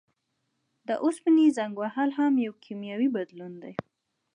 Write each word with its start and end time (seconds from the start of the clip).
د 0.87 0.89
اوسپنې 1.03 1.45
زنګ 1.57 1.73
وهل 1.81 2.09
هم 2.19 2.33
یو 2.45 2.53
کیمیاوي 2.63 3.09
بدلون 3.15 3.53
دی. 3.63 3.73